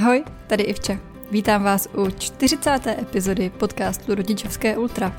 Ahoj, 0.00 0.24
tady 0.46 0.62
Ivča. 0.62 1.00
Vítám 1.30 1.62
vás 1.62 1.88
u 1.96 2.10
40. 2.10 2.86
epizody 2.86 3.50
podcastu 3.50 4.14
Rodičovské 4.14 4.78
ultra. 4.78 5.16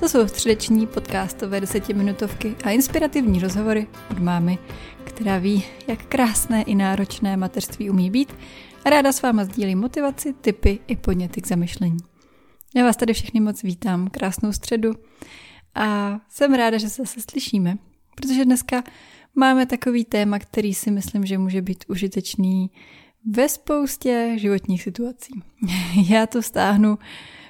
To 0.00 0.08
jsou 0.08 0.28
středeční 0.28 0.86
podcastové 0.86 1.60
desetiminutovky 1.60 2.54
a 2.64 2.70
inspirativní 2.70 3.40
rozhovory 3.40 3.86
od 4.10 4.18
mámy, 4.18 4.58
která 5.04 5.38
ví, 5.38 5.64
jak 5.86 6.06
krásné 6.06 6.62
i 6.62 6.74
náročné 6.74 7.36
mateřství 7.36 7.90
umí 7.90 8.10
být 8.10 8.34
a 8.84 8.90
ráda 8.90 9.12
s 9.12 9.22
váma 9.22 9.44
sdílí 9.44 9.74
motivaci, 9.74 10.32
typy 10.32 10.78
i 10.86 10.96
podněty 10.96 11.40
k 11.40 11.46
zamyšlení. 11.46 11.98
Já 12.76 12.84
vás 12.84 12.96
tady 12.96 13.12
všechny 13.12 13.40
moc 13.40 13.62
vítám, 13.62 14.10
krásnou 14.10 14.52
středu 14.52 14.92
a 15.74 16.18
jsem 16.28 16.54
ráda, 16.54 16.78
že 16.78 16.88
se 16.88 17.02
zase 17.02 17.20
slyšíme, 17.30 17.78
protože 18.14 18.44
dneska 18.44 18.84
máme 19.34 19.66
takový 19.66 20.04
téma, 20.04 20.38
který 20.38 20.74
si 20.74 20.90
myslím, 20.90 21.26
že 21.26 21.38
může 21.38 21.62
být 21.62 21.84
užitečný 21.88 22.70
ve 23.32 23.48
spoustě 23.48 24.34
životních 24.36 24.82
situací. 24.82 25.42
Já 26.10 26.26
to 26.26 26.42
stáhnu 26.42 26.98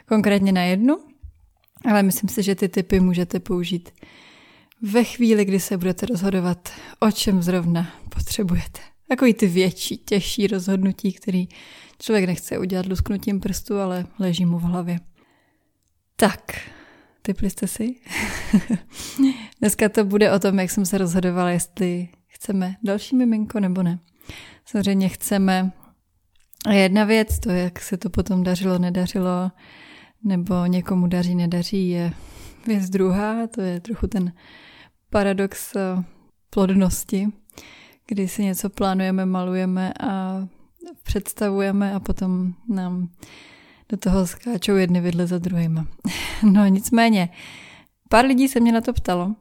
konkrétně 0.06 0.52
na 0.52 0.62
jednu, 0.62 0.98
ale 1.84 2.02
myslím 2.02 2.28
si, 2.28 2.42
že 2.42 2.54
ty 2.54 2.68
typy 2.68 3.00
můžete 3.00 3.40
použít 3.40 3.90
ve 4.82 5.04
chvíli, 5.04 5.44
kdy 5.44 5.60
se 5.60 5.76
budete 5.76 6.06
rozhodovat, 6.06 6.72
o 7.00 7.10
čem 7.10 7.42
zrovna 7.42 7.92
potřebujete. 8.08 8.80
Takový 9.08 9.34
ty 9.34 9.46
větší, 9.46 9.96
těžší 9.96 10.46
rozhodnutí, 10.46 11.12
který 11.12 11.48
člověk 11.98 12.26
nechce 12.26 12.58
udělat 12.58 12.86
lusknutím 12.86 13.40
prstu, 13.40 13.78
ale 13.78 14.06
leží 14.18 14.46
mu 14.46 14.58
v 14.58 14.62
hlavě. 14.62 15.00
Tak, 16.16 16.70
typli 17.22 17.50
jste 17.50 17.66
si? 17.66 17.94
Dneska 19.60 19.88
to 19.88 20.04
bude 20.04 20.32
o 20.32 20.38
tom, 20.38 20.58
jak 20.58 20.70
jsem 20.70 20.86
se 20.86 20.98
rozhodovala, 20.98 21.50
jestli 21.50 22.08
chceme 22.26 22.76
další 22.82 23.16
miminko 23.16 23.60
nebo 23.60 23.82
ne. 23.82 23.98
Samozřejmě 24.64 25.08
chceme 25.08 25.72
jedna 26.70 27.04
věc, 27.04 27.38
to 27.38 27.50
jak 27.50 27.80
se 27.80 27.96
to 27.96 28.10
potom 28.10 28.42
dařilo, 28.42 28.78
nedařilo, 28.78 29.50
nebo 30.24 30.66
někomu 30.66 31.06
daří, 31.06 31.34
nedaří, 31.34 31.88
je 31.90 32.12
věc 32.66 32.90
druhá, 32.90 33.46
to 33.46 33.60
je 33.60 33.80
trochu 33.80 34.06
ten 34.06 34.32
paradox 35.10 35.76
eh, 35.76 36.04
plodnosti, 36.50 37.28
kdy 38.06 38.28
si 38.28 38.44
něco 38.44 38.70
plánujeme, 38.70 39.26
malujeme 39.26 39.92
a 40.00 40.46
představujeme 41.02 41.94
a 41.94 42.00
potom 42.00 42.54
nám 42.68 43.08
do 43.88 43.96
toho 43.96 44.26
skáčou 44.26 44.74
jedny 44.74 45.00
vidle 45.00 45.26
za 45.26 45.38
druhýma. 45.38 45.86
No 46.42 46.66
nicméně, 46.66 47.28
pár 48.08 48.24
lidí 48.24 48.48
se 48.48 48.60
mě 48.60 48.72
na 48.72 48.80
to 48.80 48.92
ptalo, 48.92 49.34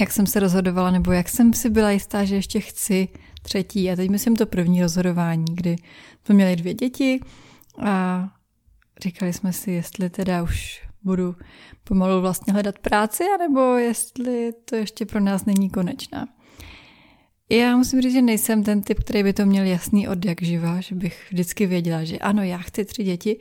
jak 0.00 0.12
jsem 0.12 0.26
se 0.26 0.40
rozhodovala, 0.40 0.90
nebo 0.90 1.12
jak 1.12 1.28
jsem 1.28 1.52
si 1.52 1.70
byla 1.70 1.90
jistá, 1.90 2.24
že 2.24 2.34
ještě 2.34 2.60
chci 2.60 3.08
třetí. 3.42 3.90
A 3.90 3.96
teď 3.96 4.10
myslím 4.10 4.36
to 4.36 4.46
první 4.46 4.82
rozhodování, 4.82 5.44
kdy 5.54 5.76
jsme 6.24 6.34
měli 6.34 6.56
dvě 6.56 6.74
děti 6.74 7.20
a 7.78 8.28
říkali 9.02 9.32
jsme 9.32 9.52
si, 9.52 9.70
jestli 9.70 10.10
teda 10.10 10.42
už 10.42 10.82
budu 11.02 11.36
pomalu 11.84 12.20
vlastně 12.20 12.52
hledat 12.52 12.78
práci, 12.78 13.24
anebo 13.34 13.60
jestli 13.60 14.52
to 14.64 14.76
ještě 14.76 15.06
pro 15.06 15.20
nás 15.20 15.44
není 15.44 15.70
konečná. 15.70 16.28
Já 17.50 17.76
musím 17.76 18.00
říct, 18.00 18.12
že 18.12 18.22
nejsem 18.22 18.64
ten 18.64 18.82
typ, 18.82 19.00
který 19.00 19.22
by 19.22 19.32
to 19.32 19.46
měl 19.46 19.64
jasný 19.64 20.08
od 20.08 20.24
jak 20.24 20.42
živa, 20.42 20.80
že 20.80 20.94
bych 20.94 21.26
vždycky 21.30 21.66
věděla, 21.66 22.04
že 22.04 22.18
ano, 22.18 22.42
já 22.42 22.58
chci 22.58 22.84
tři 22.84 23.04
děti, 23.04 23.38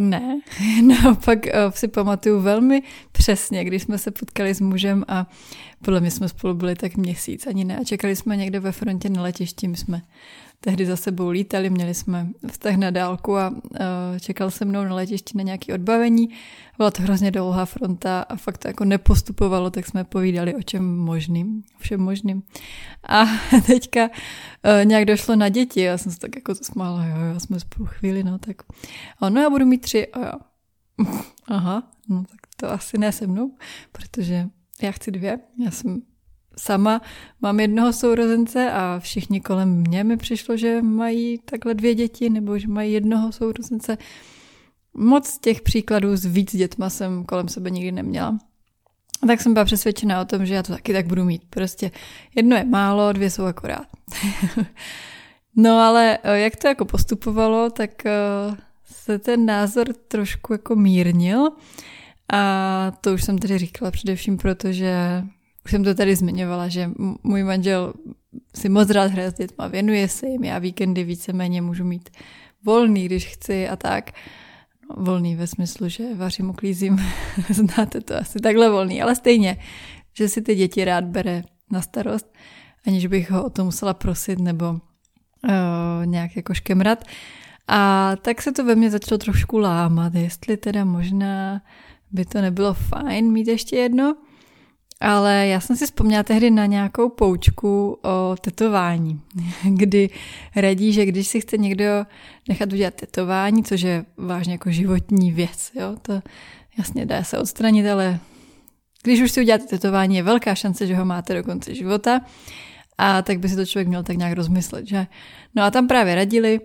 ne, 0.00 0.40
naopak 0.82 1.46
eh, 1.46 1.52
si 1.74 1.88
pamatuju 1.88 2.40
velmi 2.40 2.82
přesně, 3.12 3.64
když 3.64 3.82
jsme 3.82 3.98
se 3.98 4.10
potkali 4.10 4.54
s 4.54 4.60
mužem 4.60 5.04
a 5.08 5.26
podle 5.84 6.00
mě 6.00 6.10
jsme 6.10 6.28
spolu 6.28 6.54
byli 6.54 6.74
tak 6.74 6.96
měsíc, 6.96 7.46
ani 7.46 7.64
ne. 7.64 7.78
A 7.78 7.84
čekali 7.84 8.16
jsme 8.16 8.36
někde 8.36 8.60
ve 8.60 8.72
frontě 8.72 9.08
na 9.08 9.22
letišti, 9.22 9.68
my 9.68 9.76
jsme 9.76 10.02
tehdy 10.64 10.86
za 10.86 10.96
sebou 10.96 11.28
lítali, 11.28 11.70
měli 11.70 11.94
jsme 11.94 12.28
vztah 12.50 12.76
na 12.76 12.90
dálku 12.90 13.36
a 13.36 13.50
uh, 13.50 13.58
čekal 14.20 14.50
se 14.50 14.64
mnou 14.64 14.84
na 14.84 14.94
letišti 14.94 15.38
na 15.38 15.42
nějaké 15.42 15.74
odbavení. 15.74 16.28
Byla 16.76 16.90
to 16.90 17.02
hrozně 17.02 17.30
dlouhá 17.30 17.64
fronta 17.64 18.20
a 18.20 18.36
fakt 18.36 18.58
to 18.58 18.68
jako 18.68 18.84
nepostupovalo, 18.84 19.70
tak 19.70 19.86
jsme 19.86 20.04
povídali 20.04 20.54
o 20.54 20.62
čem 20.62 20.96
možným, 20.96 21.62
všem 21.78 22.00
možným. 22.00 22.42
A 23.08 23.24
teďka 23.66 24.08
uh, 24.08 24.84
nějak 24.84 25.04
došlo 25.04 25.36
na 25.36 25.48
děti, 25.48 25.80
já 25.80 25.98
jsem 25.98 26.12
se 26.12 26.18
tak 26.18 26.36
jako 26.36 26.54
zasmála, 26.54 27.06
jo, 27.06 27.16
jo, 27.16 27.40
jsme 27.40 27.60
spolu 27.60 27.86
chvíli, 27.86 28.24
no 28.24 28.38
tak. 28.38 28.62
A 29.20 29.28
no 29.28 29.40
já 29.40 29.50
budu 29.50 29.66
mít 29.66 29.80
tři 29.80 30.06
a 30.06 30.20
já. 30.20 30.32
Aha, 31.46 31.82
no 32.08 32.24
tak 32.24 32.40
to 32.56 32.72
asi 32.72 32.98
ne 32.98 33.12
se 33.12 33.26
mnou, 33.26 33.54
protože 33.92 34.48
já 34.82 34.92
chci 34.92 35.10
dvě, 35.10 35.38
já 35.64 35.70
jsem 35.70 36.02
sama 36.58 37.00
mám 37.42 37.60
jednoho 37.60 37.92
sourozence 37.92 38.70
a 38.72 38.98
všichni 38.98 39.40
kolem 39.40 39.68
mě 39.68 40.04
mi 40.04 40.16
přišlo, 40.16 40.56
že 40.56 40.82
mají 40.82 41.38
takhle 41.38 41.74
dvě 41.74 41.94
děti 41.94 42.30
nebo 42.30 42.58
že 42.58 42.68
mají 42.68 42.92
jednoho 42.92 43.32
sourozence. 43.32 43.98
Moc 44.94 45.38
těch 45.38 45.62
příkladů 45.62 46.16
s 46.16 46.24
víc 46.24 46.56
dětma 46.56 46.90
jsem 46.90 47.24
kolem 47.24 47.48
sebe 47.48 47.70
nikdy 47.70 47.92
neměla. 47.92 48.38
Tak 49.26 49.40
jsem 49.40 49.52
byla 49.52 49.64
přesvědčena 49.64 50.20
o 50.20 50.24
tom, 50.24 50.46
že 50.46 50.54
já 50.54 50.62
to 50.62 50.72
taky 50.72 50.92
tak 50.92 51.06
budu 51.06 51.24
mít. 51.24 51.42
Prostě 51.50 51.90
jedno 52.34 52.56
je 52.56 52.64
málo, 52.64 53.12
dvě 53.12 53.30
jsou 53.30 53.44
akorát. 53.44 53.86
no 55.56 55.78
ale 55.78 56.18
eh, 56.22 56.38
jak 56.38 56.56
to 56.56 56.68
jako 56.68 56.84
postupovalo, 56.84 57.70
tak 57.70 58.06
eh, 58.06 58.12
se 58.84 59.18
ten 59.18 59.46
názor 59.46 59.86
trošku 60.08 60.52
jako 60.52 60.76
mírnil. 60.76 61.48
A 62.32 62.92
to 63.00 63.14
už 63.14 63.24
jsem 63.24 63.38
tady 63.38 63.58
říkala 63.58 63.90
především 63.90 64.36
proto, 64.36 64.72
že 64.72 65.24
už 65.64 65.70
jsem 65.70 65.84
to 65.84 65.94
tady 65.94 66.16
zmiňovala, 66.16 66.68
že 66.68 66.90
můj 67.22 67.42
manžel 67.42 67.94
si 68.54 68.68
moc 68.68 68.90
rád 68.90 69.10
hraje 69.10 69.30
s 69.30 69.34
dětma, 69.34 69.66
věnuje 69.66 70.08
se 70.08 70.26
jim, 70.26 70.44
já 70.44 70.58
víkendy 70.58 71.04
víceméně 71.04 71.62
můžu 71.62 71.84
mít 71.84 72.08
volný, 72.64 73.04
když 73.04 73.26
chci 73.26 73.68
a 73.68 73.76
tak. 73.76 74.10
No, 74.90 75.04
volný 75.04 75.36
ve 75.36 75.46
smyslu, 75.46 75.88
že 75.88 76.14
vařím, 76.14 76.50
uklízím, 76.50 76.98
znáte 77.50 78.00
to 78.00 78.16
asi 78.16 78.38
takhle 78.38 78.70
volný, 78.70 79.02
ale 79.02 79.14
stejně, 79.14 79.56
že 80.12 80.28
si 80.28 80.42
ty 80.42 80.54
děti 80.54 80.84
rád 80.84 81.04
bere 81.04 81.42
na 81.70 81.82
starost, 81.82 82.34
aniž 82.86 83.06
bych 83.06 83.30
ho 83.30 83.44
o 83.44 83.50
to 83.50 83.64
musela 83.64 83.94
prosit 83.94 84.38
nebo 84.38 84.70
uh, 84.70 84.80
nějak 86.04 86.36
jako 86.36 86.54
škemrat. 86.54 87.04
A 87.68 88.12
tak 88.22 88.42
se 88.42 88.52
to 88.52 88.64
ve 88.64 88.74
mně 88.74 88.90
začalo 88.90 89.18
trošku 89.18 89.58
lámat, 89.58 90.14
jestli 90.14 90.56
teda 90.56 90.84
možná 90.84 91.62
by 92.12 92.24
to 92.24 92.40
nebylo 92.40 92.74
fajn 92.74 93.32
mít 93.32 93.48
ještě 93.48 93.76
jedno. 93.76 94.16
Ale 95.04 95.46
já 95.46 95.60
jsem 95.60 95.76
si 95.76 95.86
vzpomněla 95.86 96.22
tehdy 96.22 96.50
na 96.50 96.66
nějakou 96.66 97.08
poučku 97.08 97.98
o 98.02 98.36
tetování, 98.40 99.20
kdy 99.64 100.10
radí, 100.56 100.92
že 100.92 101.06
když 101.06 101.28
si 101.28 101.40
chce 101.40 101.58
někdo 101.58 101.84
nechat 102.48 102.72
udělat 102.72 102.94
tetování, 102.94 103.64
což 103.64 103.80
je 103.80 104.04
vážně 104.16 104.52
jako 104.52 104.70
životní 104.70 105.32
věc, 105.32 105.70
jo, 105.74 105.96
to 106.02 106.22
jasně 106.78 107.06
dá 107.06 107.24
se 107.24 107.38
odstranit, 107.38 107.86
ale 107.86 108.18
když 109.02 109.20
už 109.20 109.30
si 109.30 109.40
uděláte 109.40 109.64
tetování, 109.64 110.16
je 110.16 110.22
velká 110.22 110.54
šance, 110.54 110.86
že 110.86 110.96
ho 110.96 111.04
máte 111.04 111.34
do 111.34 111.42
konce 111.42 111.74
života 111.74 112.20
a 112.98 113.22
tak 113.22 113.38
by 113.38 113.48
si 113.48 113.56
to 113.56 113.66
člověk 113.66 113.88
měl 113.88 114.02
tak 114.02 114.16
nějak 114.16 114.32
rozmyslet, 114.32 114.88
že? 114.88 115.06
No 115.54 115.62
a 115.62 115.70
tam 115.70 115.88
právě 115.88 116.14
radili, 116.14 116.60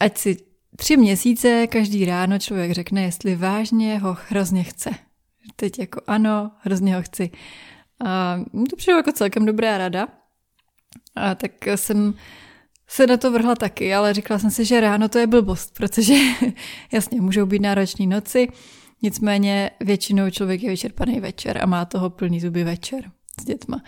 ať 0.00 0.18
si 0.18 0.36
tři 0.76 0.96
měsíce 0.96 1.66
každý 1.66 2.04
ráno 2.04 2.38
člověk 2.38 2.72
řekne, 2.72 3.02
jestli 3.02 3.36
vážně 3.36 3.98
ho 3.98 4.16
hrozně 4.28 4.62
chce 4.62 4.90
teď 5.56 5.78
jako 5.78 6.00
ano, 6.06 6.50
hrozně 6.58 6.96
ho 6.96 7.02
chci. 7.02 7.30
A 8.04 8.36
to 8.70 8.76
přijde 8.76 8.96
jako 8.96 9.12
celkem 9.12 9.46
dobrá 9.46 9.78
rada. 9.78 10.08
A 11.16 11.34
tak 11.34 11.66
jsem 11.66 12.14
se 12.88 13.06
na 13.06 13.16
to 13.16 13.32
vrhla 13.32 13.54
taky, 13.54 13.94
ale 13.94 14.14
říkala 14.14 14.38
jsem 14.38 14.50
si, 14.50 14.64
že 14.64 14.80
ráno 14.80 15.08
to 15.08 15.18
je 15.18 15.26
blbost, 15.26 15.74
protože 15.74 16.14
jasně, 16.92 17.20
můžou 17.20 17.46
být 17.46 17.62
náročné 17.62 18.06
noci, 18.06 18.48
nicméně 19.02 19.70
většinou 19.80 20.30
člověk 20.30 20.62
je 20.62 20.70
vyčerpaný 20.70 21.20
večer 21.20 21.58
a 21.62 21.66
má 21.66 21.84
toho 21.84 22.10
plný 22.10 22.40
zuby 22.40 22.64
večer 22.64 23.10
s 23.40 23.44
dětma. 23.44 23.82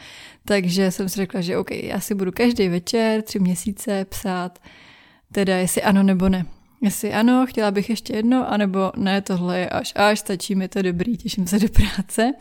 Takže 0.45 0.91
jsem 0.91 1.09
si 1.09 1.17
řekla, 1.17 1.41
že 1.41 1.57
OK, 1.57 1.71
já 1.71 2.01
si 2.01 2.15
budu 2.15 2.33
každý 2.33 2.69
večer, 2.69 3.23
tři 3.23 3.39
měsíce 3.39 4.05
psát, 4.05 4.59
teda 5.33 5.57
jestli 5.57 5.83
ano 5.83 6.03
nebo 6.03 6.29
ne. 6.29 6.47
Jestli 6.83 7.13
ano, 7.13 7.47
chtěla 7.47 7.71
bych 7.71 7.91
ještě 7.91 8.17
jedno, 8.17 8.53
anebo 8.53 8.93
ne, 8.97 9.21
tohle 9.21 9.59
je 9.59 9.69
až 9.69 9.93
až, 9.97 10.19
stačí 10.19 10.55
mi 10.55 10.69
to 10.69 10.83
dobrý, 10.83 11.17
těším 11.17 11.47
se 11.47 11.59
do 11.59 11.69
práce. 11.69 12.33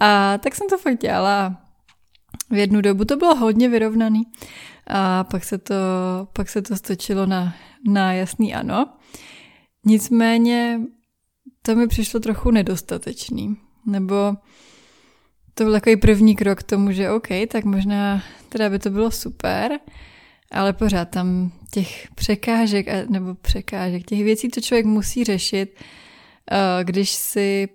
A 0.00 0.38
tak 0.38 0.54
jsem 0.54 0.68
to 0.68 0.78
fakt 0.78 1.00
dělala 1.00 1.56
v 2.50 2.54
jednu 2.54 2.80
dobu. 2.80 3.04
To 3.04 3.16
bylo 3.16 3.34
hodně 3.34 3.68
vyrovnaný. 3.68 4.22
A 4.86 5.24
pak 5.24 5.44
se 5.44 5.58
to, 5.58 5.74
pak 6.32 6.48
se 6.48 6.62
to 6.62 6.76
stočilo 6.76 7.26
na, 7.26 7.54
na 7.88 8.12
jasný 8.12 8.54
ano. 8.54 8.86
Nicméně 9.86 10.80
to 11.62 11.74
mi 11.74 11.88
přišlo 11.88 12.20
trochu 12.20 12.50
nedostatečný. 12.50 13.56
Nebo 13.86 14.34
to 15.54 15.64
byl 15.64 15.72
takový 15.72 15.96
první 15.96 16.36
krok 16.36 16.58
k 16.58 16.62
tomu, 16.62 16.92
že 16.92 17.10
OK, 17.10 17.28
tak 17.48 17.64
možná 17.64 18.22
teda 18.48 18.70
by 18.70 18.78
to 18.78 18.90
bylo 18.90 19.10
super, 19.10 19.78
ale 20.52 20.72
pořád 20.72 21.04
tam 21.04 21.52
těch 21.70 22.08
překážek, 22.14 23.10
nebo 23.10 23.34
překážek, 23.34 24.06
těch 24.06 24.24
věcí, 24.24 24.48
co 24.48 24.60
člověk 24.60 24.86
musí 24.86 25.24
řešit, 25.24 25.80
eh, 26.50 26.84
když 26.84 27.10
si 27.10 27.68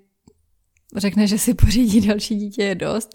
řekne, 0.95 1.27
že 1.27 1.37
si 1.37 1.53
pořídí 1.53 2.01
další 2.07 2.35
dítě, 2.35 2.63
je 2.63 2.75
dost. 2.75 3.09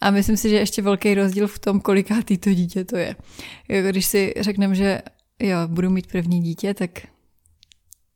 A 0.00 0.10
myslím 0.10 0.36
si, 0.36 0.50
že 0.50 0.56
ještě 0.56 0.82
velký 0.82 1.14
rozdíl 1.14 1.48
v 1.48 1.58
tom, 1.58 1.80
kolikátý 1.80 2.38
to 2.38 2.54
dítě 2.54 2.84
to 2.84 2.96
je. 2.96 3.16
Jako 3.68 3.88
když 3.88 4.06
si 4.06 4.34
řekneme, 4.40 4.74
že 4.74 5.02
jo, 5.40 5.58
budu 5.66 5.90
mít 5.90 6.06
první 6.06 6.42
dítě, 6.42 6.74
tak 6.74 6.90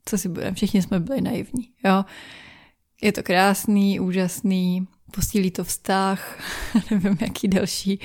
co 0.05 0.19
si 0.19 0.29
budeme, 0.29 0.55
všichni 0.55 0.83
jsme 0.83 1.01
byli 1.01 1.21
naivní, 1.21 1.71
jo. 1.85 2.05
Je 3.03 3.13
to 3.13 3.23
krásný, 3.23 4.01
úžasný, 4.01 4.87
posílí 5.11 5.51
to 5.51 5.65
vztah, 5.65 6.39
nevím, 6.91 7.19
jaký 7.21 7.49
další 7.49 8.01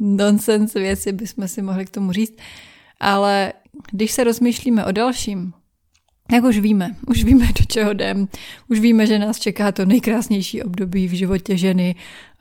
nonsense 0.00 0.80
věci 0.80 1.12
bychom 1.12 1.48
si 1.48 1.62
mohli 1.62 1.86
k 1.86 1.90
tomu 1.90 2.12
říct, 2.12 2.36
ale 3.00 3.52
když 3.90 4.12
se 4.12 4.24
rozmýšlíme 4.24 4.84
o 4.84 4.92
dalším, 4.92 5.52
jak 6.32 6.44
už 6.44 6.58
víme, 6.58 6.96
už 7.06 7.24
víme, 7.24 7.46
do 7.46 7.64
čeho 7.68 7.90
jdem, 7.90 8.28
už 8.68 8.80
víme, 8.80 9.06
že 9.06 9.18
nás 9.18 9.38
čeká 9.38 9.72
to 9.72 9.84
nejkrásnější 9.84 10.62
období 10.62 11.08
v 11.08 11.12
životě 11.12 11.56
ženy, 11.56 11.94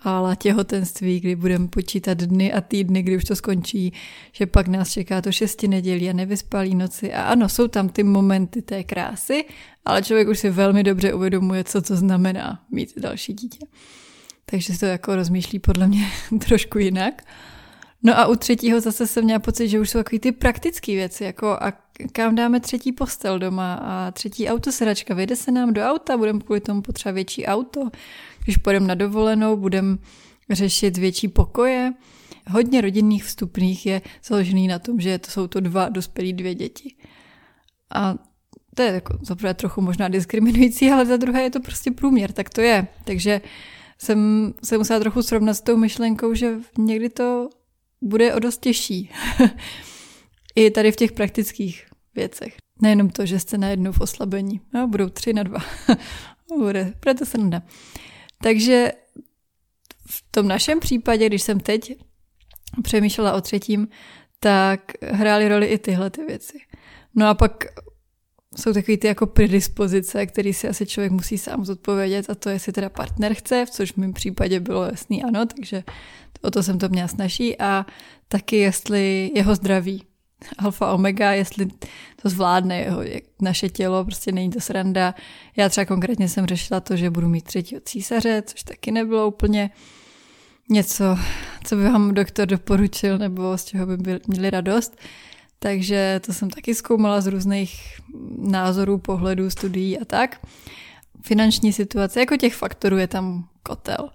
ale 0.04 0.36
těhotenství, 0.36 1.20
kdy 1.20 1.36
budeme 1.36 1.68
počítat 1.68 2.18
dny 2.18 2.54
a 2.54 2.62
týdny, 2.62 3.04
kdy 3.04 3.18
už 3.18 3.24
to 3.24 3.36
skončí, 3.36 3.94
že 4.32 4.46
pak 4.46 4.68
nás 4.68 4.92
čeká 4.92 5.22
to 5.22 5.32
šesti 5.32 5.68
nedělí 5.68 6.10
a 6.10 6.14
nevyspalý 6.14 6.76
noci. 6.76 7.14
A 7.14 7.24
ano, 7.24 7.50
jsou 7.50 7.68
tam 7.68 7.90
ty 7.90 8.04
momenty 8.04 8.62
té 8.62 8.84
krásy, 8.84 9.46
ale 9.86 10.04
člověk 10.04 10.28
už 10.28 10.40
si 10.40 10.50
velmi 10.50 10.84
dobře 10.84 11.14
uvědomuje, 11.14 11.64
co 11.64 11.82
to 11.82 11.96
znamená 11.96 12.64
mít 12.72 13.00
další 13.00 13.34
dítě. 13.34 13.66
Takže 14.46 14.74
se 14.74 14.80
to 14.80 14.86
jako 14.86 15.16
rozmýšlí 15.16 15.60
podle 15.60 15.88
mě 15.88 16.06
trošku 16.48 16.80
jinak. 16.80 17.24
No 18.04 18.20
a 18.20 18.28
u 18.28 18.36
třetího 18.36 18.82
zase 18.82 19.08
jsem 19.08 19.24
měla 19.24 19.40
pocit, 19.40 19.68
že 19.68 19.80
už 19.80 19.90
jsou 19.90 20.00
takový 20.00 20.20
ty 20.20 20.32
praktické 20.32 20.92
věci, 20.92 21.24
jako 21.24 21.48
a 21.48 21.74
kam 22.12 22.36
dáme 22.36 22.60
třetí 22.60 22.92
postel 22.92 23.40
doma 23.40 23.74
a 23.74 24.12
třetí 24.12 24.50
autosedačka, 24.50 25.14
vyjde 25.14 25.36
se 25.36 25.52
nám 25.52 25.74
do 25.74 25.82
auta, 25.82 26.18
budeme 26.18 26.40
kvůli 26.40 26.60
tomu 26.60 26.82
potřebovat 26.82 27.16
větší 27.16 27.46
auto, 27.46 27.90
když 28.48 28.58
půjdeme 28.58 28.88
na 28.88 28.96
dovolenou, 28.96 29.58
budeme 29.58 29.98
řešit 30.50 30.98
větší 30.98 31.28
pokoje. 31.28 31.94
Hodně 32.50 32.82
rodinných 32.82 33.24
vstupných 33.24 33.86
je 33.86 34.02
založený 34.24 34.68
na 34.68 34.80
tom, 34.80 35.00
že 35.00 35.20
to 35.20 35.32
jsou 35.32 35.48
to 35.48 35.60
dva 35.60 35.90
dospělí 35.90 36.34
dvě 36.34 36.56
děti. 36.56 36.96
A 37.94 38.16
to 38.76 38.82
je 38.82 38.92
jako 38.92 39.18
zaprvé 39.22 39.54
trochu 39.54 39.82
možná 39.82 40.08
diskriminující, 40.08 40.92
ale 40.92 41.06
za 41.06 41.18
druhé 41.18 41.42
je 41.42 41.50
to 41.50 41.60
prostě 41.60 41.92
průměr, 41.92 42.32
tak 42.32 42.50
to 42.50 42.62
je. 42.62 42.88
Takže 43.04 43.42
jsem 44.00 44.54
se 44.64 44.78
musela 44.78 45.00
trochu 45.00 45.22
srovnat 45.22 45.54
s 45.54 45.62
tou 45.62 45.78
myšlenkou, 45.78 46.34
že 46.34 46.56
někdy 46.78 47.10
to 47.10 47.50
bude 48.02 48.34
o 48.34 48.40
dost 48.40 48.62
těžší. 48.62 49.10
I 50.56 50.72
tady 50.72 50.92
v 50.92 50.96
těch 50.96 51.12
praktických 51.12 51.86
věcech. 52.16 52.56
Nejenom 52.82 53.10
to, 53.10 53.26
že 53.26 53.40
jste 53.40 53.58
najednou 53.58 53.92
v 53.92 54.02
oslabení. 54.02 54.62
No, 54.74 54.88
budou 54.88 55.10
tři 55.10 55.34
na 55.34 55.44
dva. 55.44 55.60
bude, 56.58 56.94
bude 57.04 57.14
to 57.14 57.26
sranda. 57.26 57.62
Takže 58.42 58.92
v 60.08 60.24
tom 60.32 60.48
našem 60.48 60.80
případě, 60.80 61.26
když 61.26 61.42
jsem 61.42 61.60
teď 61.60 61.98
přemýšlela 62.84 63.34
o 63.34 63.42
třetím, 63.42 63.88
tak 64.40 64.92
hrály 65.02 65.50
roli 65.50 65.66
i 65.66 65.78
tyhle 65.78 66.10
ty 66.10 66.26
věci. 66.26 66.60
No 67.16 67.28
a 67.28 67.34
pak 67.34 67.64
jsou 68.58 68.74
takové 68.74 68.98
ty 68.98 69.08
jako 69.08 69.28
predispozice, 69.28 70.26
který 70.26 70.54
si 70.54 70.68
asi 70.68 70.86
člověk 70.86 71.12
musí 71.12 71.38
sám 71.38 71.66
zodpovědět 71.66 72.30
a 72.30 72.36
to, 72.36 72.50
jestli 72.50 72.74
teda 72.74 72.90
partner 72.90 73.34
chce, 73.34 73.66
v 73.66 73.70
což 73.70 73.92
v 73.92 73.98
mém 73.98 74.14
případě 74.14 74.60
bylo 74.60 74.86
jasný 74.86 75.24
ano, 75.24 75.46
takže 75.46 75.84
o 76.42 76.52
to 76.52 76.64
jsem 76.64 76.80
to 76.80 76.90
měla 76.90 77.08
snaží 77.08 77.60
a 77.60 77.86
taky 78.28 78.58
jestli 78.58 79.32
jeho 79.36 79.56
zdraví, 79.56 80.04
alfa 80.58 80.94
omega, 80.94 81.32
jestli 81.32 81.68
to 82.22 82.30
zvládne 82.30 82.80
jeho, 82.80 83.02
naše 83.42 83.70
tělo, 83.70 84.06
prostě 84.06 84.32
není 84.32 84.50
to 84.50 84.60
sranda. 84.60 85.16
Já 85.56 85.70
třeba 85.70 85.86
konkrétně 85.86 86.30
jsem 86.30 86.46
řešila 86.46 86.80
to, 86.80 86.96
že 86.96 87.10
budu 87.10 87.30
mít 87.30 87.44
třetího 87.44 87.82
císaře, 87.82 88.44
což 88.46 88.64
taky 88.64 88.92
nebylo 88.92 89.28
úplně 89.28 89.70
něco, 90.70 91.18
co 91.64 91.76
by 91.76 91.84
vám 91.84 92.14
doktor 92.14 92.48
doporučil 92.48 93.18
nebo 93.18 93.58
z 93.58 93.66
čeho 93.66 93.86
by 93.86 94.20
měli 94.28 94.50
radost. 94.50 94.98
Takže 95.60 96.22
to 96.26 96.34
jsem 96.34 96.50
taky 96.50 96.76
zkoumala 96.76 97.22
z 97.22 97.28
různých 97.28 98.00
názorů, 98.38 98.98
pohledů, 98.98 99.50
studií 99.50 100.00
a 100.00 100.06
tak. 100.06 100.48
Finanční 101.22 101.74
situace, 101.74 102.20
jako 102.20 102.38
těch 102.38 102.56
faktorů 102.56 102.98
je 102.98 103.08
tam 103.08 103.48
kotel. 103.64 104.10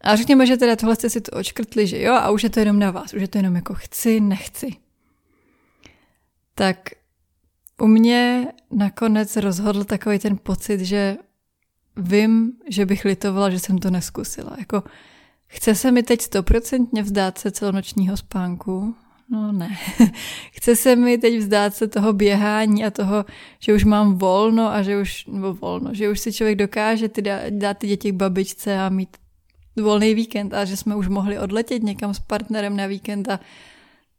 A 0.00 0.16
řekněme, 0.16 0.46
že 0.46 0.56
teda 0.56 0.76
tohle 0.76 0.94
jste 0.94 1.10
si 1.10 1.20
to 1.20 1.36
očkrtli, 1.36 1.86
že 1.86 2.02
jo, 2.02 2.14
a 2.14 2.30
už 2.30 2.42
je 2.42 2.50
to 2.50 2.60
jenom 2.60 2.78
na 2.78 2.90
vás, 2.90 3.14
už 3.14 3.20
je 3.20 3.28
to 3.28 3.38
jenom 3.38 3.54
jako 3.54 3.74
chci, 3.74 4.20
nechci. 4.20 4.85
Tak 6.58 6.78
u 7.80 7.86
mě 7.86 8.46
nakonec 8.70 9.36
rozhodl 9.36 9.84
takový 9.84 10.18
ten 10.18 10.38
pocit, 10.42 10.80
že 10.80 11.16
vím, 11.96 12.52
že 12.68 12.86
bych 12.86 13.04
litovala, 13.04 13.50
že 13.50 13.58
jsem 13.58 13.78
to 13.78 13.90
neskusila. 13.90 14.56
Jako, 14.58 14.82
chce 15.46 15.74
se 15.74 15.90
mi 15.92 16.02
teď 16.02 16.20
stoprocentně 16.20 17.02
vzdát 17.02 17.38
se 17.38 17.50
celonočního 17.50 18.16
spánku, 18.16 18.94
No 19.30 19.52
ne. 19.52 19.76
Chce 20.52 20.76
se 20.76 20.96
mi 20.96 21.18
teď 21.18 21.38
vzdát 21.38 21.74
se 21.74 21.88
toho 21.88 22.12
běhání 22.12 22.84
a 22.84 22.90
toho, 22.90 23.24
že 23.58 23.74
už 23.74 23.84
mám 23.84 24.18
volno 24.18 24.68
a 24.68 24.82
že 24.82 25.00
už, 25.00 25.26
nebo 25.26 25.54
volno, 25.54 25.94
že 25.94 26.10
už 26.10 26.20
si 26.20 26.32
člověk 26.32 26.58
dokáže 26.58 27.08
ty 27.08 27.22
dát, 27.22 27.42
dát 27.50 27.78
ty 27.78 27.86
děti 27.86 28.12
k 28.12 28.14
babičce 28.14 28.78
a 28.78 28.88
mít 28.88 29.16
volný 29.76 30.14
víkend 30.14 30.54
a 30.54 30.64
že 30.64 30.76
jsme 30.76 30.96
už 30.96 31.08
mohli 31.08 31.38
odletět 31.38 31.82
někam 31.82 32.14
s 32.14 32.18
partnerem 32.18 32.76
na 32.76 32.86
víkend 32.86 33.28
a 33.28 33.40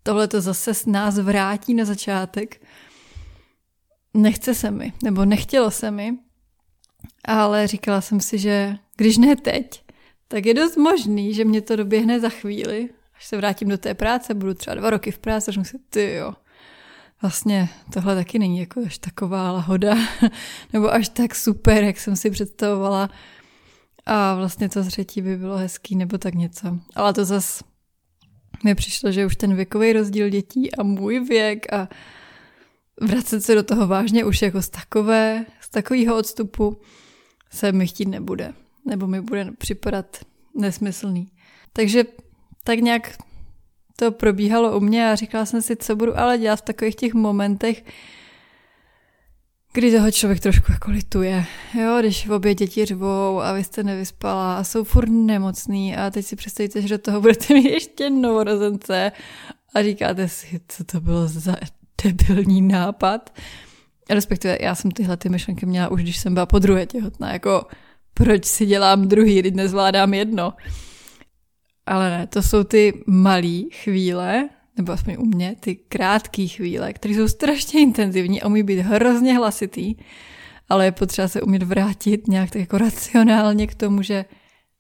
tohle 0.08 0.28
to 0.28 0.42
zase 0.42 0.74
s 0.74 0.86
nás 0.86 1.20
vrátí 1.20 1.74
na 1.74 1.86
začátek. 1.86 2.62
Nechce 4.14 4.56
se 4.56 4.72
mi, 4.72 4.94
nebo 5.04 5.26
nechtělo 5.26 5.72
se 5.72 5.92
mi, 5.92 6.18
ale 7.26 7.68
říkala 7.68 8.02
jsem 8.02 8.20
si, 8.20 8.38
že 8.38 8.78
když 8.98 9.18
ne 9.18 9.36
teď, 9.36 9.84
tak 10.28 10.46
je 10.46 10.54
dost 10.54 10.78
možný, 10.78 11.34
že 11.34 11.46
mě 11.46 11.62
to 11.62 11.76
doběhne 11.76 12.20
za 12.20 12.30
chvíli 12.30 12.90
až 13.18 13.26
se 13.26 13.38
vrátím 13.38 13.70
do 13.70 13.78
té 13.78 13.94
práce, 13.94 14.34
budu 14.34 14.54
třeba 14.54 14.76
dva 14.76 14.90
roky 14.90 15.12
v 15.12 15.20
práci, 15.20 15.52
řeknu 15.52 15.66
si, 15.66 15.80
ty 15.90 16.14
jo, 16.14 16.34
vlastně 17.22 17.70
tohle 17.94 18.16
taky 18.16 18.40
není 18.40 18.60
jako 18.60 18.82
až 18.86 18.98
taková 18.98 19.52
lahoda, 19.52 19.96
nebo 20.74 20.94
až 20.94 21.10
tak 21.10 21.36
super, 21.36 21.84
jak 21.84 22.00
jsem 22.00 22.16
si 22.16 22.30
představovala. 22.30 23.10
A 24.06 24.36
vlastně 24.36 24.70
to 24.70 24.84
třetí 24.84 25.22
by 25.22 25.36
bylo 25.38 25.58
hezký, 25.58 25.96
nebo 25.96 26.18
tak 26.18 26.34
něco. 26.34 26.78
Ale 26.96 27.14
to 27.14 27.26
zas 27.26 27.64
mi 28.64 28.76
přišlo, 28.76 29.12
že 29.12 29.26
už 29.26 29.36
ten 29.36 29.56
věkový 29.56 29.94
rozdíl 29.94 30.30
dětí 30.30 30.76
a 30.76 30.84
můj 30.84 31.20
věk 31.20 31.74
a 31.74 31.90
vracet 33.02 33.42
se 33.42 33.56
do 33.56 33.64
toho 33.64 33.88
vážně 33.88 34.26
už 34.26 34.42
jako 34.42 34.62
z 34.62 34.70
takové, 34.70 35.46
z 35.62 35.70
takového 35.70 36.18
odstupu 36.18 36.78
se 37.52 37.72
mi 37.72 37.88
chtít 37.88 38.08
nebude. 38.08 38.54
Nebo 38.86 39.08
mi 39.08 39.22
bude 39.22 39.52
připadat 39.58 40.18
nesmyslný. 40.56 41.32
Takže 41.74 42.04
tak 42.64 42.80
nějak 42.80 43.18
to 43.96 44.12
probíhalo 44.12 44.78
u 44.78 44.80
mě 44.80 45.12
a 45.12 45.16
říkala 45.16 45.46
jsem 45.46 45.62
si, 45.62 45.76
co 45.76 45.96
budu 45.96 46.20
ale 46.20 46.38
dělat 46.38 46.56
v 46.56 46.62
takových 46.62 46.96
těch 46.96 47.14
momentech, 47.14 47.84
kdy 49.74 49.92
toho 49.92 50.12
člověk 50.12 50.40
trošku 50.40 50.72
jako 50.72 50.92
lituje. 50.92 51.46
Jo, 51.82 51.98
když 52.00 52.28
v 52.28 52.32
obě 52.32 52.56
děti 52.56 52.86
řvou 52.86 53.42
a 53.42 53.54
vy 53.54 53.64
jste 53.64 53.84
nevyspala 53.84 54.58
a 54.58 54.64
jsou 54.64 54.84
furt 54.84 55.10
nemocný 55.10 55.96
a 55.96 56.10
teď 56.10 56.26
si 56.26 56.36
představíte, 56.36 56.82
že 56.82 56.88
do 56.88 56.98
toho 56.98 57.22
budete 57.22 57.54
mít 57.54 57.66
ještě 57.66 58.10
novorozence 58.10 59.12
a 59.76 59.84
říkáte 59.84 60.28
si, 60.28 60.60
co 60.68 60.84
to 60.84 61.02
bylo 61.02 61.28
za 61.28 61.56
debilní 62.04 62.62
nápad. 62.62 63.40
Respektive 64.10 64.58
já 64.62 64.76
jsem 64.76 64.92
tyhle 64.92 65.18
ty 65.18 65.30
myšlenky 65.30 65.66
měla 65.66 65.88
už, 65.88 66.02
když 66.02 66.18
jsem 66.18 66.34
byla 66.34 66.46
po 66.46 66.60
druhé 66.60 66.86
těhotná, 66.86 67.34
jako 67.34 67.66
proč 68.14 68.46
si 68.46 68.66
dělám 68.66 69.08
druhý, 69.08 69.40
když 69.40 69.54
nezvládám 69.54 70.14
jedno. 70.14 70.54
Ale 71.86 72.10
ne, 72.10 72.28
to 72.28 72.42
jsou 72.42 72.64
ty 72.64 73.04
malé 73.08 73.62
chvíle, 73.84 74.50
nebo 74.78 74.92
aspoň 74.92 75.16
u 75.20 75.26
mě, 75.26 75.56
ty 75.60 75.76
krátké 75.76 76.48
chvíle, 76.48 76.94
které 76.94 77.14
jsou 77.14 77.28
strašně 77.28 77.82
intenzivní 77.82 78.42
a 78.42 78.48
umí 78.48 78.64
být 78.64 78.80
hrozně 78.80 79.38
hlasitý, 79.38 79.96
ale 80.70 80.86
je 80.86 80.92
potřeba 80.92 81.28
se 81.28 81.42
umět 81.42 81.64
vrátit 81.64 82.28
nějak 82.28 82.50
tak 82.50 82.60
jako 82.60 82.78
racionálně 82.78 83.68
k 83.68 83.76
tomu, 83.76 84.02
že 84.02 84.26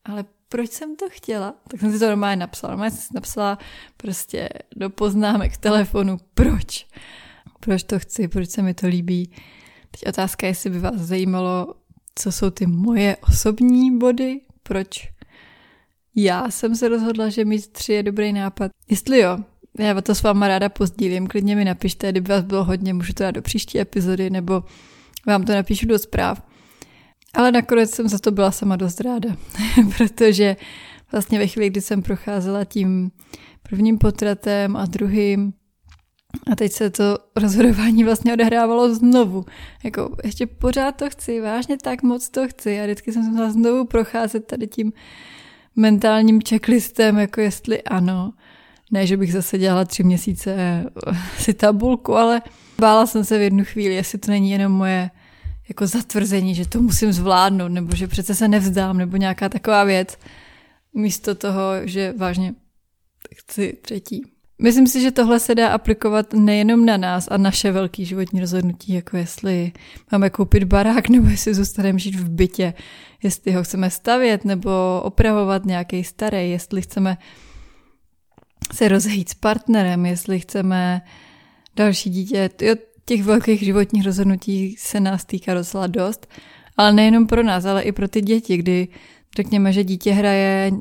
ale 0.05 0.25
proč 0.49 0.71
jsem 0.71 0.95
to 0.95 1.05
chtěla? 1.09 1.55
Tak 1.67 1.79
jsem 1.79 1.91
si 1.91 1.99
to 1.99 2.07
normálně 2.07 2.35
napsala. 2.35 2.71
Normálně 2.71 2.91
jsem 2.91 3.01
si 3.01 3.13
napsala 3.13 3.57
prostě 3.97 4.49
do 4.75 4.89
poznámek 4.89 5.57
telefonu, 5.57 6.17
proč? 6.33 6.87
Proč 7.59 7.83
to 7.83 7.99
chci, 7.99 8.27
proč 8.27 8.49
se 8.49 8.61
mi 8.61 8.73
to 8.73 8.87
líbí. 8.87 9.31
Teď 9.91 10.07
otázka, 10.07 10.47
jestli 10.47 10.69
by 10.69 10.79
vás 10.79 10.95
zajímalo, 10.95 11.73
co 12.15 12.31
jsou 12.31 12.49
ty 12.49 12.65
moje 12.65 13.17
osobní 13.17 13.97
body, 13.97 14.41
proč 14.63 15.09
já 16.15 16.51
jsem 16.51 16.75
se 16.75 16.89
rozhodla, 16.89 17.29
že 17.29 17.45
mít 17.45 17.67
tři 17.67 17.93
je 17.93 18.03
dobrý 18.03 18.33
nápad. 18.33 18.71
Jestli 18.89 19.19
jo, 19.19 19.37
já 19.77 20.01
to 20.01 20.15
s 20.15 20.23
váma 20.23 20.47
ráda 20.47 20.69
pozdílím, 20.69 21.27
klidně 21.27 21.55
mi 21.55 21.65
napište, 21.65 22.11
kdyby 22.11 22.29
vás 22.29 22.43
bylo 22.43 22.63
hodně, 22.63 22.93
můžu 22.93 23.13
to 23.13 23.23
dát 23.23 23.31
do 23.31 23.41
příští 23.41 23.79
epizody, 23.79 24.29
nebo 24.29 24.63
vám 25.27 25.43
to 25.43 25.53
napíšu 25.53 25.87
do 25.87 25.99
zpráv. 25.99 26.41
Ale 27.33 27.51
nakonec 27.51 27.91
jsem 27.91 28.07
za 28.07 28.19
to 28.19 28.31
byla 28.31 28.51
sama 28.51 28.75
dost 28.75 29.01
ráda, 29.01 29.29
protože 29.97 30.55
vlastně 31.11 31.39
ve 31.39 31.47
chvíli, 31.47 31.69
kdy 31.69 31.81
jsem 31.81 32.01
procházela 32.01 32.65
tím 32.65 33.11
prvním 33.69 33.97
potratem 33.97 34.77
a 34.77 34.85
druhým, 34.85 35.53
a 36.51 36.55
teď 36.55 36.71
se 36.71 36.89
to 36.89 37.17
rozhodování 37.35 38.03
vlastně 38.03 38.33
odehrávalo 38.33 38.95
znovu. 38.95 39.45
Jako 39.83 40.15
ještě 40.23 40.47
pořád 40.47 40.91
to 40.91 41.09
chci, 41.09 41.41
vážně 41.41 41.77
tak 41.77 42.03
moc 42.03 42.29
to 42.29 42.47
chci 42.47 42.79
a 42.79 42.83
vždycky 42.83 43.11
jsem 43.11 43.37
se 43.37 43.51
znovu 43.51 43.85
procházet 43.85 44.45
tady 44.45 44.67
tím 44.67 44.93
mentálním 45.75 46.41
checklistem, 46.49 47.17
jako 47.17 47.41
jestli 47.41 47.83
ano, 47.83 48.33
Ne, 48.91 49.07
že 49.07 49.17
bych 49.17 49.33
zase 49.33 49.57
dělala 49.57 49.85
tři 49.85 50.03
měsíce 50.03 50.53
eh, 50.57 50.85
si 51.37 51.53
tabulku, 51.53 52.15
ale 52.15 52.41
bála 52.79 53.05
jsem 53.05 53.23
se 53.23 53.37
v 53.37 53.41
jednu 53.41 53.63
chvíli, 53.65 53.93
jestli 53.95 54.17
to 54.17 54.31
není 54.31 54.51
jenom 54.51 54.71
moje 54.71 55.09
jako 55.69 55.87
zatvrzení, 55.87 56.55
že 56.55 56.67
to 56.67 56.81
musím 56.81 57.13
zvládnout, 57.13 57.69
nebo 57.69 57.95
že 57.95 58.07
přece 58.07 58.35
se 58.35 58.47
nevzdám, 58.47 58.97
nebo 58.97 59.17
nějaká 59.17 59.49
taková 59.49 59.83
věc, 59.83 60.17
místo 60.93 61.35
toho, 61.35 61.61
že 61.83 62.13
vážně 62.17 62.53
chci 63.35 63.77
třetí. 63.81 64.21
Myslím 64.61 64.87
si, 64.87 65.01
že 65.01 65.11
tohle 65.11 65.39
se 65.39 65.55
dá 65.55 65.69
aplikovat 65.69 66.33
nejenom 66.33 66.85
na 66.85 66.97
nás 66.97 67.27
a 67.31 67.37
naše 67.37 67.71
velké 67.71 68.05
životní 68.05 68.39
rozhodnutí, 68.39 68.93
jako 68.93 69.17
jestli 69.17 69.71
máme 70.11 70.29
koupit 70.29 70.63
barák, 70.63 71.09
nebo 71.09 71.29
jestli 71.29 71.53
zůstaneme 71.53 71.99
žít 71.99 72.15
v 72.15 72.29
bytě, 72.29 72.73
jestli 73.23 73.51
ho 73.51 73.63
chceme 73.63 73.89
stavět, 73.89 74.45
nebo 74.45 75.01
opravovat 75.03 75.65
nějaký 75.65 76.03
starý, 76.03 76.51
jestli 76.51 76.81
chceme 76.81 77.17
se 78.73 78.87
rozejít 78.87 79.29
s 79.29 79.33
partnerem, 79.33 80.05
jestli 80.05 80.39
chceme 80.39 81.01
další 81.75 82.09
dítě. 82.09 82.49
Jo, 82.61 82.75
těch 83.05 83.23
velkých 83.23 83.63
životních 83.63 84.05
rozhodnutí 84.05 84.75
se 84.77 84.99
nás 84.99 85.25
týká 85.25 85.53
docela 85.53 85.87
dost, 85.87 86.27
ale 86.77 86.93
nejenom 86.93 87.27
pro 87.27 87.43
nás, 87.43 87.65
ale 87.65 87.83
i 87.83 87.91
pro 87.91 88.07
ty 88.07 88.21
děti, 88.21 88.57
kdy 88.57 88.87
řekněme, 89.35 89.73
že 89.73 89.83
dítě 89.83 90.11
hraje 90.11 90.71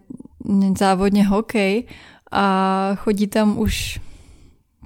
závodně 0.78 1.24
hokej 1.24 1.84
a 2.30 2.94
chodí 2.94 3.26
tam 3.26 3.58
už 3.58 4.00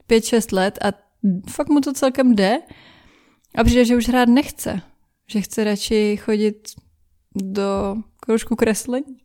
5-6 0.08 0.56
let 0.56 0.78
a 0.82 0.92
fakt 1.50 1.68
mu 1.68 1.80
to 1.80 1.92
celkem 1.92 2.34
jde 2.34 2.58
a 3.54 3.64
přijde, 3.64 3.84
že 3.84 3.96
už 3.96 4.08
hrát 4.08 4.28
nechce, 4.28 4.80
že 5.26 5.40
chce 5.40 5.64
radši 5.64 6.16
chodit 6.16 6.68
do 7.34 7.96
kroužku 8.20 8.56
kreslení. 8.56 9.19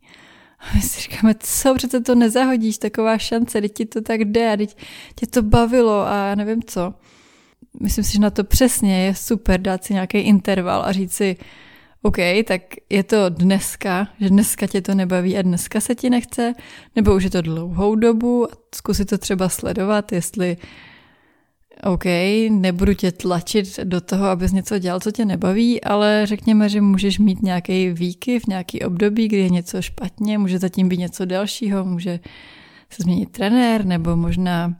A 0.70 0.74
my 0.74 0.82
si 0.82 1.00
říkáme, 1.00 1.34
co 1.40 1.74
přece 1.74 2.00
to 2.00 2.14
nezahodíš, 2.14 2.78
taková 2.78 3.18
šance, 3.18 3.60
teď 3.60 3.72
ti 3.72 3.86
to 3.86 4.00
tak 4.00 4.20
jde, 4.20 4.56
teď 4.56 4.76
tě 5.14 5.26
to 5.26 5.42
bavilo 5.42 6.06
a 6.06 6.28
já 6.28 6.34
nevím 6.34 6.62
co. 6.62 6.94
Myslím 7.80 8.04
si, 8.04 8.12
že 8.12 8.18
na 8.18 8.30
to 8.30 8.44
přesně 8.44 9.06
je 9.06 9.14
super 9.14 9.60
dát 9.60 9.84
si 9.84 9.92
nějaký 9.92 10.18
interval 10.18 10.82
a 10.82 10.92
říct 10.92 11.14
si, 11.14 11.36
OK, 12.02 12.16
tak 12.46 12.62
je 12.90 13.02
to 13.02 13.28
dneska, 13.28 14.08
že 14.20 14.28
dneska 14.28 14.66
tě 14.66 14.82
to 14.82 14.94
nebaví 14.94 15.38
a 15.38 15.42
dneska 15.42 15.80
se 15.80 15.94
ti 15.94 16.10
nechce, 16.10 16.52
nebo 16.96 17.14
už 17.14 17.24
je 17.24 17.30
to 17.30 17.42
dlouhou 17.42 17.94
dobu 17.94 18.52
a 18.52 18.56
zkusit 18.74 19.04
to 19.04 19.18
třeba 19.18 19.48
sledovat, 19.48 20.12
jestli 20.12 20.56
OK, 21.84 22.04
nebudu 22.50 22.94
tě 22.94 23.12
tlačit 23.12 23.80
do 23.84 24.00
toho, 24.00 24.26
abys 24.26 24.52
něco 24.52 24.78
dělal, 24.78 25.00
co 25.00 25.12
tě 25.12 25.24
nebaví, 25.24 25.84
ale 25.84 26.22
řekněme, 26.24 26.68
že 26.68 26.80
můžeš 26.80 27.18
mít 27.18 27.42
nějaký 27.42 27.90
výkyv, 27.90 28.46
nějaký 28.46 28.82
období, 28.82 29.28
kdy 29.28 29.38
je 29.38 29.48
něco 29.48 29.82
špatně, 29.82 30.38
může 30.38 30.58
zatím 30.58 30.88
být 30.88 30.98
něco 30.98 31.24
dalšího, 31.24 31.84
může 31.84 32.20
se 32.90 33.02
změnit 33.02 33.32
trenér, 33.32 33.84
nebo 33.84 34.16
možná 34.16 34.76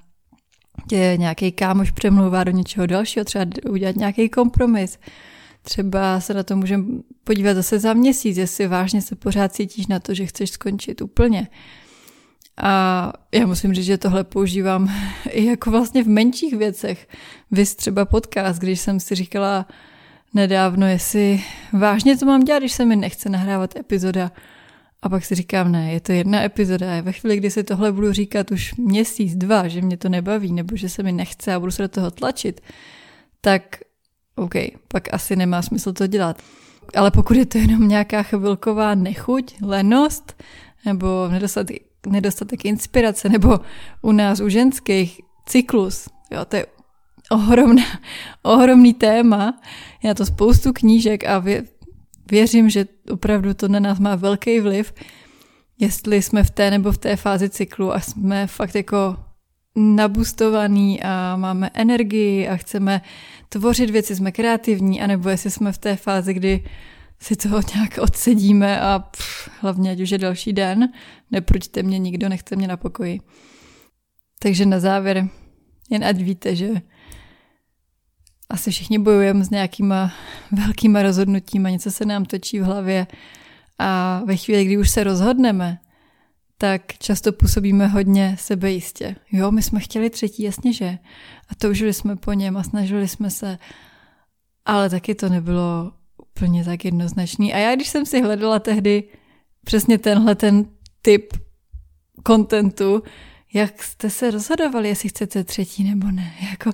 tě 0.89 1.15
nějaký 1.17 1.53
kámoš 1.53 1.91
přemlouvá 1.91 2.45
do 2.45 2.51
něčeho 2.51 2.87
dalšího, 2.87 3.25
třeba 3.25 3.47
udělat 3.71 3.97
nějaký 3.97 4.29
kompromis. 4.29 4.99
Třeba 5.63 6.21
se 6.21 6.35
na 6.35 6.43
to 6.43 6.57
můžeme 6.57 6.85
podívat 7.25 7.55
zase 7.55 7.79
za 7.79 7.93
měsíc, 7.93 8.37
jestli 8.37 8.67
vážně 8.67 9.03
se 9.03 9.17
pořád 9.17 9.53
cítíš 9.53 9.87
na 9.87 10.01
to, 10.01 10.15
že 10.15 10.27
chceš 10.27 10.51
skončit 10.51 11.01
úplně. 11.01 11.49
A 12.63 13.13
já 13.35 13.47
musím 13.47 13.75
říct, 13.75 13.85
že 13.85 13.99
tohle 13.99 14.25
používám 14.25 14.91
i 15.31 15.45
jako 15.45 15.71
vlastně 15.71 16.05
v 16.05 16.09
menších 16.09 16.57
věcech. 16.57 17.09
Vy 17.51 17.65
třeba 17.65 18.05
podcast, 18.05 18.61
když 18.61 18.81
jsem 18.81 19.01
si 19.01 19.15
říkala 19.15 19.67
nedávno, 20.35 20.87
jestli 20.87 21.43
vážně 21.73 22.17
to 22.17 22.27
mám 22.27 22.45
dělat, 22.45 22.59
když 22.59 22.73
se 22.73 22.85
mi 22.85 22.97
nechce 22.97 23.29
nahrávat 23.29 23.77
epizoda. 23.77 24.33
A 25.03 25.09
pak 25.09 25.25
si 25.25 25.35
říkám, 25.35 25.73
ne, 25.73 25.93
je 25.93 26.01
to 26.01 26.13
jedna 26.13 26.43
epizoda. 26.43 26.99
A 26.99 27.01
ve 27.01 27.13
chvíli, 27.13 27.37
kdy 27.37 27.51
si 27.51 27.65
tohle 27.65 27.93
budu 27.93 28.13
říkat 28.13 28.51
už 28.51 28.75
měsíc, 28.75 29.37
dva, 29.37 29.69
že 29.69 29.83
mě 29.83 29.97
to 29.97 30.09
nebaví, 30.09 30.53
nebo 30.53 30.77
že 30.77 30.89
se 30.89 31.03
mi 31.03 31.13
nechce 31.13 31.55
a 31.55 31.61
budu 31.61 31.73
se 31.73 31.83
do 31.83 31.89
toho 31.89 32.11
tlačit, 32.11 32.61
tak 33.41 33.63
OK, 34.37 34.55
pak 34.89 35.15
asi 35.15 35.37
nemá 35.37 35.63
smysl 35.63 35.93
to 35.93 36.07
dělat. 36.07 36.43
Ale 36.95 37.11
pokud 37.11 37.37
je 37.37 37.47
to 37.47 37.59
jenom 37.59 37.89
nějaká 37.89 38.23
chvilková 38.23 38.95
nechuť, 38.95 39.55
lenost, 39.63 40.43
nebo 40.85 41.29
nedostatek, 41.29 41.83
nedostatek 42.11 42.65
inspirace, 42.65 43.29
nebo 43.29 43.59
u 44.03 44.13
nás 44.13 44.41
u 44.41 44.49
ženských 44.49 45.21
cyklus, 45.47 46.09
jo, 46.31 46.45
to 46.45 46.57
je 46.57 46.67
ohromná, 47.31 47.83
ohromný 48.43 48.95
téma. 48.95 49.61
Já 50.05 50.15
to 50.15 50.27
spoustu 50.27 50.73
knížek 50.73 51.25
a 51.25 51.39
vě, 51.39 51.65
věřím, 52.31 52.71
že 52.71 52.87
opravdu 53.11 53.55
to 53.55 53.69
na 53.69 53.81
nás 53.81 53.99
má 53.99 54.17
velký 54.17 54.61
vliv, 54.61 54.95
jestli 55.79 56.23
jsme 56.23 56.45
v 56.45 56.51
té 56.51 56.71
nebo 56.71 56.93
v 56.93 56.99
té 56.99 57.17
fázi 57.17 57.51
cyklu 57.51 57.95
a 57.95 58.01
jsme 58.01 58.47
fakt 58.47 58.75
jako 58.75 59.17
nabustovaný 59.77 61.03
a 61.03 61.37
máme 61.37 61.71
energii 61.75 62.49
a 62.49 62.57
chceme 62.57 63.03
tvořit 63.49 63.91
věci, 63.91 64.17
jsme 64.17 64.33
kreativní, 64.33 65.03
anebo 65.03 65.29
jestli 65.29 65.51
jsme 65.51 65.73
v 65.73 65.79
té 65.79 65.97
fázi, 65.97 66.35
kdy 66.35 66.65
si 67.21 67.37
toho 67.37 67.61
nějak 67.75 67.99
odsedíme 67.99 68.81
a 68.81 68.99
pff, 68.99 69.49
hlavně 69.61 69.91
ať 69.91 70.01
už 70.01 70.11
je 70.11 70.19
další 70.19 70.53
den, 70.53 70.89
nepročte 71.31 71.83
mě 71.83 71.99
nikdo, 71.99 72.29
nechce 72.29 72.57
mě 72.57 72.69
na 72.69 72.77
pokoji. 72.77 73.21
Takže 74.39 74.67
na 74.67 74.81
závěr, 74.81 75.29
jen 75.91 76.05
ať 76.05 76.17
víte, 76.17 76.57
že 76.57 76.69
asi 78.49 78.71
všichni 78.71 78.99
bojujeme 78.99 79.45
s 79.45 79.51
nějakýma 79.51 80.13
velkýma 80.53 81.03
rozhodnutíma, 81.03 81.71
něco 81.71 81.91
se 81.91 82.05
nám 82.05 82.25
točí 82.25 82.61
v 82.61 82.65
hlavě 82.65 83.07
a 83.79 84.23
ve 84.25 84.37
chvíli, 84.37 84.65
kdy 84.65 84.79
už 84.79 84.91
se 84.91 85.05
rozhodneme, 85.05 85.79
tak 86.59 86.99
často 86.99 87.33
působíme 87.33 87.87
hodně 87.87 88.37
sebejistě. 88.39 89.17
Jo, 89.33 89.51
my 89.51 89.63
jsme 89.63 89.81
chtěli 89.81 90.11
třetí, 90.11 90.43
jasně 90.43 90.73
že. 90.73 90.99
A 91.49 91.55
toužili 91.55 91.93
jsme 91.93 92.17
po 92.17 92.33
něm 92.33 92.57
a 92.57 92.63
snažili 92.63 93.09
jsme 93.09 93.31
se, 93.31 93.59
ale 94.65 94.91
taky 94.91 95.15
to 95.15 95.29
nebylo 95.29 95.93
úplně 96.37 96.65
tak 96.65 96.85
jednoznačný. 96.85 97.55
A 97.55 97.59
já, 97.59 97.75
když 97.75 97.89
jsem 97.89 98.07
si 98.07 98.23
hledala 98.23 98.59
tehdy 98.59 99.05
přesně 99.65 99.99
tenhle 99.99 100.35
ten 100.35 100.67
typ 101.03 101.33
kontentu, 102.23 103.03
jak 103.55 103.83
jste 103.83 104.11
se 104.11 104.31
rozhodovali, 104.31 104.89
jestli 104.89 105.09
chcete 105.09 105.45
třetí 105.45 105.85
nebo 105.85 106.11
ne. 106.11 106.35
Jako, 106.51 106.71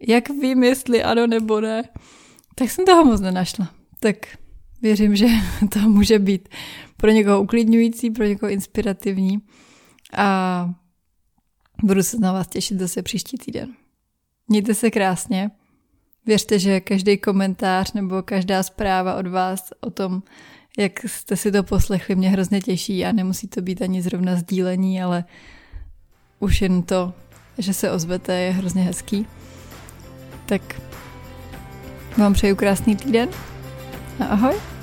jak 0.00 0.30
vím, 0.30 0.62
jestli 0.62 1.02
ano 1.02 1.26
nebo 1.26 1.60
ne, 1.60 1.82
tak 2.54 2.70
jsem 2.70 2.84
toho 2.84 3.04
moc 3.04 3.20
nenašla. 3.20 3.70
Tak 4.00 4.16
věřím, 4.82 5.16
že 5.16 5.26
to 5.72 5.78
může 5.78 6.18
být 6.18 6.48
pro 6.96 7.10
někoho 7.10 7.42
uklidňující, 7.42 8.10
pro 8.10 8.24
někoho 8.24 8.50
inspirativní 8.50 9.38
a 10.16 10.70
budu 11.82 12.02
se 12.02 12.18
na 12.18 12.32
vás 12.32 12.46
těšit 12.46 12.78
zase 12.78 13.02
příští 13.02 13.38
týden. 13.38 13.72
Mějte 14.48 14.74
se 14.74 14.90
krásně. 14.90 15.50
Věřte, 16.26 16.58
že 16.58 16.80
každý 16.80 17.18
komentář 17.18 17.92
nebo 17.92 18.22
každá 18.22 18.62
zpráva 18.62 19.14
od 19.14 19.26
vás 19.26 19.72
o 19.80 19.90
tom, 19.90 20.22
jak 20.78 21.00
jste 21.04 21.36
si 21.36 21.52
to 21.52 21.62
poslechli, 21.62 22.14
mě 22.14 22.30
hrozně 22.30 22.60
těší 22.60 23.04
a 23.04 23.12
nemusí 23.12 23.48
to 23.48 23.62
být 23.62 23.82
ani 23.82 24.02
zrovna 24.02 24.36
sdílení, 24.36 25.02
ale 25.02 25.24
už 26.38 26.62
jen 26.62 26.82
to, 26.82 27.12
že 27.58 27.74
se 27.74 27.90
ozvete, 27.90 28.34
je 28.34 28.52
hrozně 28.52 28.82
hezký. 28.82 29.26
Tak 30.46 30.80
vám 32.16 32.32
přeju 32.32 32.56
krásný 32.56 32.96
týden 32.96 33.28
a 34.20 34.24
ahoj. 34.24 34.79